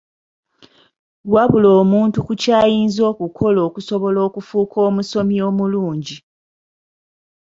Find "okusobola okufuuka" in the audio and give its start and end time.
3.67-4.77